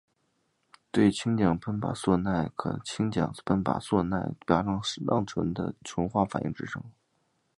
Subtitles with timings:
[0.91, 2.83] 对羟基苯甲酸酯可由对羟
[3.31, 4.09] 基苯甲酸
[4.47, 6.83] 加上适当的醇的酯化反应制成。